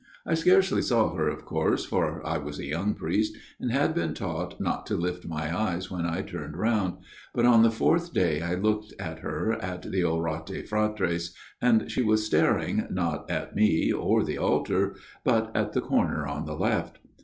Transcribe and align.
I 0.25 0.33
scarcely 0.33 0.81
saw 0.81 1.13
her, 1.13 1.27
of 1.27 1.45
course, 1.45 1.85
for 1.85 2.25
I 2.25 2.39
was 2.39 2.57
a 2.57 2.65
young 2.65 2.95
priest 2.95 3.35
and 3.59 3.71
had 3.71 3.93
been 3.93 4.15
taught 4.15 4.59
not 4.59 4.87
to 4.87 4.95
lift 4.95 5.27
my 5.27 5.41
eyes 5.55 5.55
FATHER 5.55 5.57
BIANCHI'S 5.57 5.85
STORY 5.85 6.01
143 6.01 6.09
when 6.09 6.13
I 6.15 6.27
turned 6.27 6.57
round, 6.89 7.03
but 7.35 7.45
on 7.45 7.61
the 7.61 7.69
fourth 7.69 8.11
day 8.11 8.41
I 8.41 8.55
looked 8.55 8.95
at 8.97 9.19
her 9.19 9.53
at 9.61 9.83
the 9.83 10.03
Orate 10.03 10.67
fratres, 10.67 11.35
and 11.61 11.91
she 11.91 12.01
was 12.01 12.25
staring 12.25 12.87
not 12.89 13.29
at 13.29 13.55
me 13.55 13.91
or 13.93 14.23
the 14.23 14.39
altar, 14.39 14.95
but 15.23 15.55
at 15.55 15.73
the 15.73 15.81
corner 15.81 16.25
on 16.25 16.45
the 16.45 16.55
left. 16.55 16.97